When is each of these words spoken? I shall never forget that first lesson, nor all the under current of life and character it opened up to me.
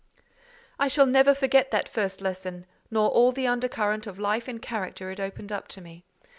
I 0.79 0.87
shall 0.87 1.05
never 1.05 1.35
forget 1.35 1.69
that 1.69 1.87
first 1.87 2.21
lesson, 2.21 2.65
nor 2.89 3.09
all 3.11 3.31
the 3.31 3.45
under 3.45 3.67
current 3.69 4.07
of 4.07 4.17
life 4.17 4.47
and 4.47 4.59
character 4.59 5.11
it 5.11 5.19
opened 5.19 5.51
up 5.51 5.67
to 5.67 5.79
me. 5.81 6.05